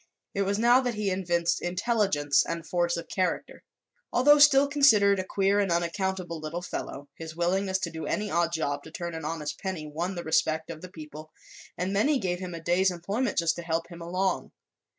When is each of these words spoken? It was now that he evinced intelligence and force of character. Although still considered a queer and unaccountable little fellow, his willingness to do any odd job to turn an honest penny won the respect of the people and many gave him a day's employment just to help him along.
It 0.33 0.41
was 0.41 0.57
now 0.57 0.81
that 0.81 0.95
he 0.95 1.11
evinced 1.11 1.61
intelligence 1.61 2.43
and 2.43 2.65
force 2.65 2.97
of 2.97 3.07
character. 3.07 3.61
Although 4.11 4.39
still 4.39 4.67
considered 4.67 5.19
a 5.19 5.23
queer 5.23 5.59
and 5.59 5.71
unaccountable 5.71 6.39
little 6.39 6.63
fellow, 6.63 7.07
his 7.13 7.35
willingness 7.35 7.77
to 7.81 7.91
do 7.91 8.07
any 8.07 8.31
odd 8.31 8.51
job 8.51 8.81
to 8.85 8.89
turn 8.91 9.13
an 9.13 9.25
honest 9.25 9.59
penny 9.59 9.85
won 9.85 10.15
the 10.15 10.23
respect 10.23 10.71
of 10.71 10.81
the 10.81 10.89
people 10.89 11.29
and 11.77 11.93
many 11.93 12.17
gave 12.17 12.39
him 12.39 12.55
a 12.55 12.59
day's 12.59 12.89
employment 12.89 13.37
just 13.37 13.55
to 13.57 13.61
help 13.61 13.89
him 13.89 14.01
along. 14.01 14.51